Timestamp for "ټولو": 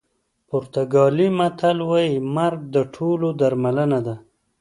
2.95-3.27